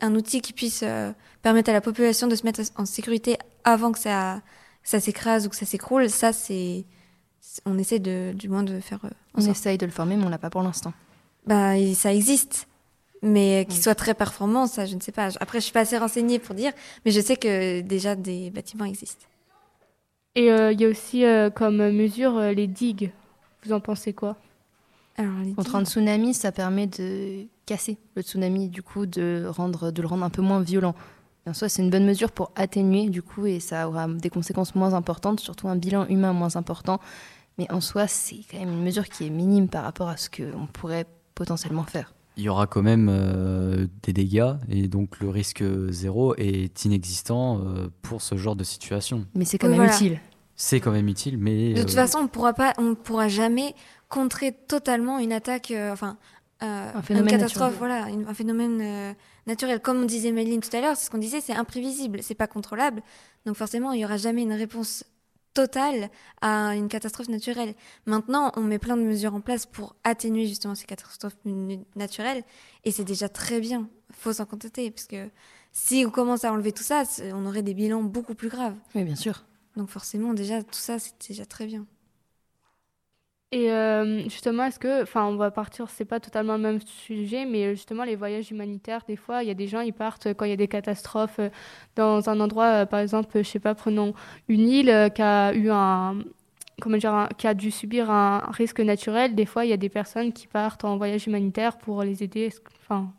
[0.00, 3.92] un outil qui puisse euh, permettre à la population de se mettre en sécurité avant
[3.92, 4.40] que ça,
[4.82, 6.84] ça s'écrase ou que ça s'écroule, ça, c'est.
[7.64, 9.00] On essaie de, du moins de faire.
[9.04, 9.56] euh, On sorte.
[9.56, 10.92] essaye de le former, mais on l'a pas pour l'instant.
[11.46, 12.66] Bah, ça existe.
[13.22, 13.82] Mais qu'il Oui.
[13.82, 15.28] soit très performant, ça, je ne sais pas.
[15.40, 16.72] Après, je suis pas assez renseignée pour dire,
[17.04, 19.24] mais je sais que déjà des bâtiments existent.
[20.34, 23.10] Et euh, il y a aussi euh, comme mesure euh, les digues.
[23.64, 24.36] Vous en pensez quoi?
[25.18, 30.02] Alors, Contre un tsunami, ça permet de casser le tsunami, du coup, de, rendre, de
[30.02, 30.94] le rendre un peu moins violent.
[31.46, 34.30] Et en soi, c'est une bonne mesure pour atténuer, du coup, et ça aura des
[34.30, 37.00] conséquences moins importantes, surtout un bilan humain moins important.
[37.58, 40.28] Mais en soi, c'est quand même une mesure qui est minime par rapport à ce
[40.28, 42.12] qu'on pourrait potentiellement faire.
[42.36, 47.60] Il y aura quand même euh, des dégâts et donc le risque zéro est inexistant
[47.64, 49.24] euh, pour ce genre de situation.
[49.34, 49.94] Mais c'est quand Oui, même voilà.
[49.94, 50.20] utile.
[50.56, 53.74] C'est quand même utile, mais De toute euh, façon, on pourra pas, on pourra jamais
[54.08, 56.16] contrer totalement une attaque, euh, enfin,
[56.62, 57.78] euh, Un phénomène une catastrophe, naturel.
[57.78, 59.12] voilà, une- un phénomène euh,
[59.46, 59.80] naturel.
[59.80, 62.46] Comme on disait Méline tout à l'heure, c'est ce qu'on disait, c'est imprévisible, c'est pas
[62.46, 63.02] contrôlable.
[63.44, 65.04] Donc forcément, il y aura jamais une réponse
[65.52, 67.74] totale à une catastrophe naturelle.
[68.06, 71.36] Maintenant, on met plein de mesures en place pour atténuer justement ces catastrophes
[71.96, 72.42] naturelles,
[72.84, 73.88] et c'est déjà très bien.
[74.12, 75.28] Faut s'en contenter, parce que
[75.72, 77.02] si on commence à enlever tout ça,
[77.34, 78.74] on aurait des bilans beaucoup plus graves.
[78.94, 79.44] Oui, bien sûr.
[79.76, 81.86] Donc forcément, déjà, tout ça, c'est déjà très bien.
[83.52, 87.46] Et euh, justement, est-ce que, enfin, on va partir, c'est pas totalement le même sujet,
[87.46, 90.44] mais justement, les voyages humanitaires, des fois, il y a des gens, ils partent quand
[90.44, 91.48] il y a des catastrophes euh,
[91.94, 94.14] dans un endroit, euh, par exemple, je sais pas, prenons
[94.48, 96.18] une île qui a eu un,
[96.80, 99.34] comment dire, qui a dû subir un risque naturel.
[99.36, 102.50] Des fois, il y a des personnes qui partent en voyage humanitaire pour les aider.
[102.82, 103.12] Enfin,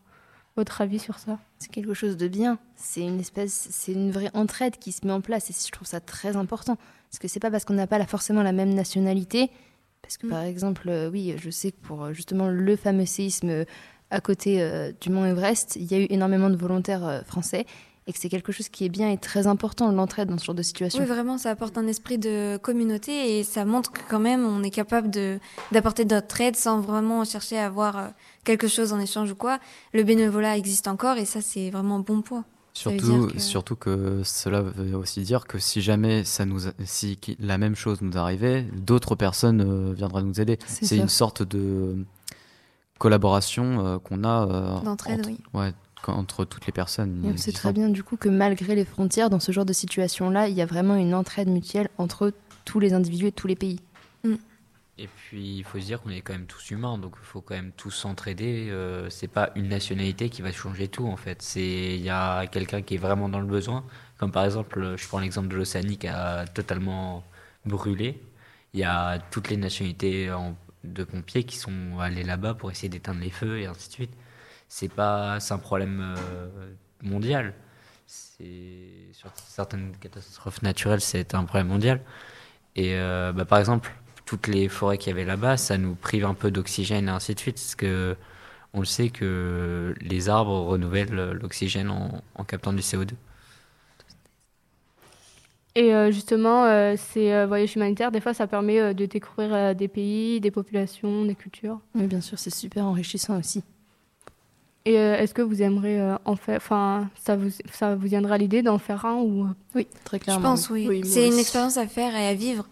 [0.58, 1.40] votre avis sur ça?
[1.60, 2.60] C'est quelque chose de bien.
[2.76, 5.88] C'est une espèce, c'est une vraie entraide qui se met en place et je trouve
[5.88, 6.76] ça très important.
[7.10, 9.50] Parce que c'est pas parce qu'on n'a pas forcément la même nationalité.
[10.02, 10.30] Parce que Mm.
[10.30, 13.66] par exemple, euh, oui, je sais que pour euh, justement le fameux séisme euh,
[14.12, 17.66] à côté euh, du mont Everest, il y a eu énormément de volontaires euh, français
[18.10, 20.56] et que c'est quelque chose qui est bien et très important l'entraide dans ce genre
[20.56, 21.02] de situation.
[21.02, 24.64] Oui, vraiment, ça apporte un esprit de communauté et ça montre que quand même on
[24.64, 25.10] est capable
[25.74, 28.12] d'apporter notre aide sans vraiment chercher à avoir
[28.48, 29.60] quelque chose en échange ou quoi.
[29.94, 34.22] Le bénévolat existe encore et ça c'est vraiment un bon veut Surtout, que- surtout que
[34.24, 38.16] cela veut aussi dire que si jamais ça nous, a- si la même chose nous
[38.18, 40.60] arrivait, d'autres personnes euh, viendraient nous aider.
[40.68, 42.06] C'est une sorte de
[43.00, 45.38] collaboration euh, qu'on a euh, D'entraide, entre, oui.
[45.54, 47.22] ouais, qu- entre toutes les personnes.
[47.24, 50.48] On sait très bien du coup que malgré les frontières, dans ce genre de situation-là,
[50.48, 52.32] il y a vraiment une entraide mutuelle entre
[52.66, 53.80] tous les individus et tous les pays.
[55.00, 57.42] Et puis, il faut se dire qu'on est quand même tous humains, donc il faut
[57.42, 58.70] quand même tous s'entraider.
[58.72, 61.56] Euh, c'est pas une nationalité qui va changer tout, en fait.
[61.56, 63.86] Il y a quelqu'un qui est vraiment dans le besoin.
[64.18, 67.24] Comme par exemple, je prends l'exemple de l'Océanie qui a totalement
[67.66, 68.20] brûlé.
[68.74, 70.32] Il y a toutes les nationalités
[70.84, 74.14] de pompiers qui sont allés là-bas pour essayer d'éteindre les feux et ainsi de suite.
[74.70, 77.54] C'est un problème euh, mondial.
[78.08, 82.02] Sur certaines catastrophes naturelles, c'est un problème mondial.
[82.76, 83.92] Et euh, bah, par exemple,
[84.28, 87.34] toutes les forêts qu'il y avait là-bas, ça nous prive un peu d'oxygène et ainsi
[87.34, 87.56] de suite.
[87.56, 88.16] Parce que
[88.74, 93.12] on le sait que les arbres renouvellent l'oxygène en, en captant du CO2.
[95.76, 99.88] Et euh, justement, euh, ces euh, voyages humanitaires, des fois, ça permet de découvrir des
[99.88, 101.80] pays, des populations, des cultures.
[101.96, 103.64] Oui, bien sûr, c'est super enrichissant aussi.
[104.86, 108.62] Et est-ce que vous aimeriez en faire, enfin, ça vous, ça vous viendra à l'idée
[108.62, 110.52] d'en faire un ou Oui, très Je clairement.
[110.52, 111.02] pense oui.
[111.04, 112.66] C'est une expérience à faire et à vivre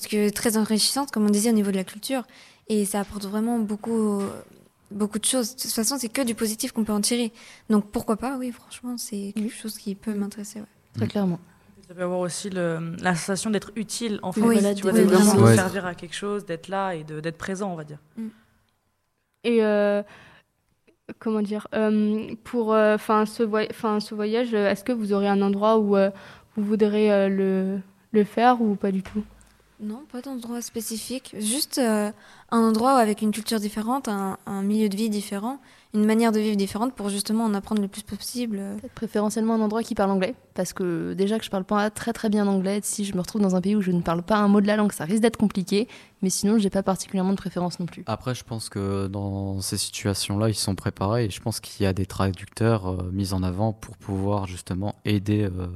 [0.00, 2.24] parce que très enrichissante comme on disait au niveau de la culture
[2.68, 4.22] et ça apporte vraiment beaucoup
[4.90, 5.54] beaucoup de choses.
[5.56, 7.32] De toute façon, c'est que du positif qu'on peut en tirer.
[7.70, 8.36] Donc pourquoi pas?
[8.38, 10.60] Oui, franchement, c'est quelque chose qui peut m'intéresser.
[10.60, 10.66] ouais.
[10.96, 11.38] Très clairement.
[11.88, 14.40] Ça peut avoir aussi le- la sensation d'être utile, en fait.
[14.40, 15.34] Oui, tu vois, oui, de vraiment.
[15.42, 15.54] Ouais.
[15.56, 17.98] servir à quelque chose, d'être là et de- d'être présent, on va dire.
[19.44, 20.02] Et euh,
[21.18, 25.12] comment dire euh, Pour euh, enfin ce, voy- 'fin, ce voyage, euh, est-ce que vous
[25.12, 26.10] aurez un endroit où euh,
[26.56, 27.80] vous voudrez euh, le,
[28.12, 29.22] le faire ou pas du tout?
[29.84, 31.34] Non, pas d'endroit spécifique.
[31.38, 31.78] Juste
[32.54, 35.58] un endroit avec une culture différente, un, milieu de vie différent,
[35.92, 38.60] une manière de vivre différente pour justement en apprendre le plus possible.
[38.94, 42.28] préférentiellement un endroit qui parle anglais, parce que déjà que je parle pas très très
[42.28, 44.48] bien anglais, si je me retrouve dans un pays où je ne parle pas un
[44.48, 45.88] mot de la langue, ça risque d'être compliqué,
[46.22, 48.04] mais sinon j'ai pas particulièrement de préférence non plus.
[48.06, 51.86] Après, je pense que dans ces situations-là, ils sont préparés et je pense qu'il y
[51.86, 55.42] a des traducteurs euh, mis en avant pour pouvoir justement aider.
[55.42, 55.66] Euh,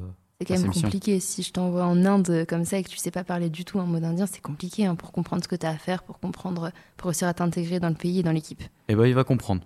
[0.40, 1.20] c'est quand même compliqué.
[1.20, 3.80] Si je t'envoie en Inde comme ça et que tu sais pas parler du tout
[3.80, 6.18] un mot indien, c'est compliqué hein, pour comprendre ce que tu as à faire, pour
[6.18, 8.62] comprendre, pour réussir à t'intégrer dans le pays et dans l'équipe.
[8.88, 9.62] Eh ben, il va comprendre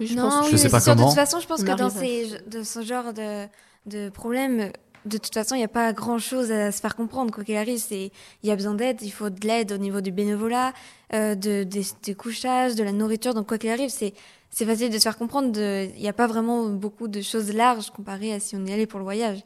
[0.00, 1.04] je non, sais pas comment.
[1.04, 3.46] De toute façon, je pense que dans ces, de ce genre de,
[3.86, 4.70] de problème,
[5.04, 7.32] de toute façon, il n'y a pas grand chose à se faire comprendre.
[7.32, 8.10] Quoi qu'il arrive, il
[8.42, 10.72] y a besoin d'aide, il faut de l'aide au niveau du bénévolat,
[11.14, 13.32] euh, de, des, couchages, de la nourriture.
[13.32, 14.12] Donc, quoi qu'il arrive, c'est
[14.50, 15.58] facile de se faire comprendre.
[15.58, 18.86] Il n'y a pas vraiment beaucoup de choses larges comparé à si on y allait
[18.86, 19.42] pour le voyage.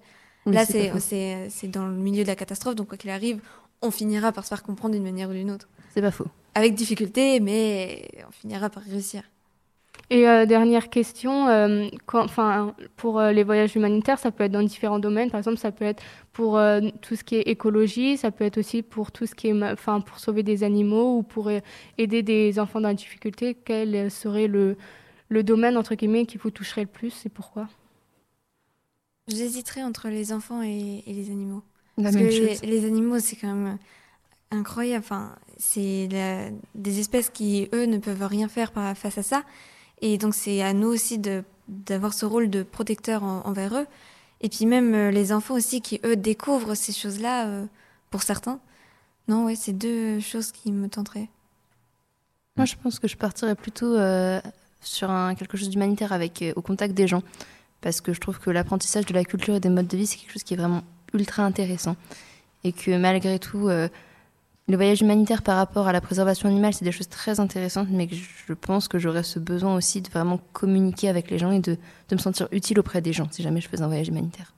[0.47, 3.41] Là, c'est dans le milieu de la catastrophe, donc quoi qu'il arrive,
[3.83, 5.69] on finira par se faire comprendre d'une manière ou d'une autre.
[5.95, 6.27] C'est pas faux.
[6.55, 9.23] Avec difficulté, mais on finira par réussir.
[10.09, 11.87] Et euh, dernière question, euh,
[12.97, 15.31] pour euh, les voyages humanitaires, ça peut être dans différents domaines.
[15.31, 16.61] Par exemple, ça peut être pour
[17.03, 20.01] tout ce qui est écologie, ça peut être aussi pour tout ce qui est, enfin,
[20.01, 21.51] pour sauver des animaux ou pour
[21.99, 23.57] aider des enfants dans la difficulté.
[23.65, 24.77] Quel serait le,
[25.29, 27.69] le domaine entre guillemets qui vous toucherait le plus et pourquoi?
[29.31, 31.63] J'hésiterais entre les enfants et, les animaux.
[31.97, 33.79] Parce que les, animaux, c'est quand même
[34.51, 35.05] incroyable.
[35.05, 36.09] Enfin, c'est
[36.75, 39.43] des espèces qui, eux, ne peuvent rien faire face à ça.
[40.03, 41.21] Et donc c'est à nous aussi
[41.69, 43.87] d'avoir ce rôle de protecteur envers eux.
[44.41, 47.67] Et puis même euh, les enfants aussi qui, eux, découvrent ces choses-là, euh,
[48.11, 48.59] pour certains.
[49.29, 51.29] Non, ouais, c'est deux choses qui me tenteraient.
[52.57, 54.41] Moi, je pense que je partirais plutôt euh,
[54.81, 57.23] sur un, quelque chose d'humanitaire avec au contact des gens.
[57.81, 60.19] Parce que je trouve que l'apprentissage de la culture et des modes de vie, c'est
[60.19, 60.83] quelque chose qui est vraiment
[61.15, 61.97] ultra intéressant.
[62.65, 63.71] Et que malgré tout,
[64.71, 68.09] le voyage humanitaire par rapport à la préservation animale, c'est des choses très intéressantes, mais
[68.09, 71.77] je pense que j'aurais ce besoin aussi de vraiment communiquer avec les gens et de,
[72.09, 74.53] de, me sentir utile auprès des gens si jamais je faisais un voyage humanitaire.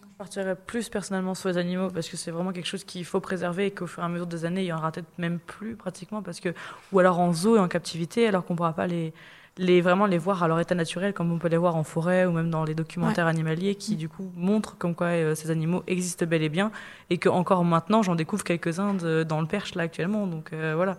[0.00, 3.20] Je partirais plus personnellement sur les animaux parce que c'est vraiment quelque chose qu'il faut
[3.20, 5.38] préserver et qu'au fur et à mesure des années, il y en aura peut-être même
[5.38, 6.54] plus pratiquement parce que
[6.92, 9.12] ou alors en zoo et en captivité alors qu'on ne pourra pas les
[9.56, 12.26] les, vraiment les voir à leur état naturel, comme on peut les voir en forêt
[12.26, 15.84] ou même dans les documentaires animaliers qui, du coup, montrent comme quoi euh, ces animaux
[15.86, 16.72] existent bel et bien
[17.10, 20.26] et que encore maintenant, j'en découvre quelques-uns dans le Perche, là, actuellement.
[20.26, 20.94] Donc, euh, voilà.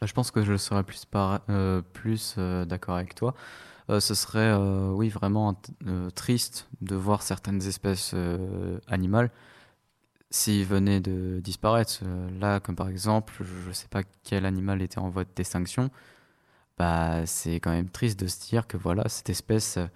[0.00, 1.04] Bah, je pense que je serais plus,
[1.50, 3.34] euh, plus d'accord avec toi.
[3.88, 5.60] ce serait, oui, vraiment
[6.14, 8.14] triste de voir certaines espèces
[8.86, 9.30] animales
[10.30, 12.00] s'ils venaient de disparaître.
[12.40, 15.90] là, comme par exemple, je ne sais pas quel animal était en voie d'extinction.
[16.78, 19.86] Bah, c'est quand même triste de se dire que voilà, cette espèce euh,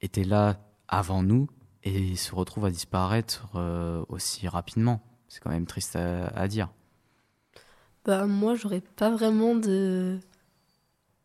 [0.00, 1.48] était là avant nous
[1.82, 5.00] et se retrouve à disparaître euh, aussi rapidement.
[5.28, 6.68] C'est quand même triste à, dire.
[8.04, 10.18] Bah, moi, j'aurais pas vraiment de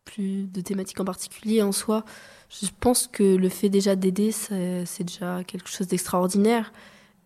[0.04, 2.04] plus de thématique en particulier en soi.
[2.48, 6.72] Je pense que le fait déjà d'aider, c'est déjà quelque chose d'extraordinaire.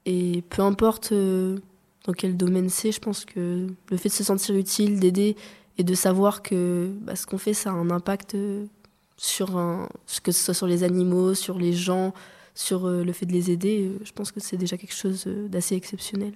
[0.06, 1.58] Et peu importe euh,
[2.04, 5.36] dans quel domaine c'est, je pense que le fait de se sentir utile, d'aider,
[5.78, 8.66] et de savoir que bah, ce qu'on fait, ça a un impact euh,
[9.16, 9.88] sur un,
[10.22, 12.12] que ce soit sur les animaux, sur les gens,
[12.54, 15.26] sur euh, le fait de les aider, euh, je pense que c'est déjà quelque chose
[15.26, 16.32] d'assez exceptionnel.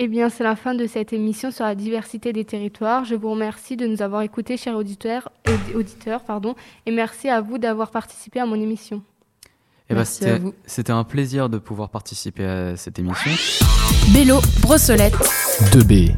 [0.00, 3.04] Eh bien, c'est la fin de cette émission sur la diversité des territoires.
[3.04, 6.54] Je vous remercie de nous avoir écoutés, chers auditeurs, et, auditeurs pardon,
[6.86, 9.02] et merci à vous d'avoir participé à mon émission.
[9.90, 13.30] Eh ben, c'était un plaisir de pouvoir participer à cette émission.
[14.12, 15.14] Bélo, Brossolette.
[15.72, 16.14] 2B.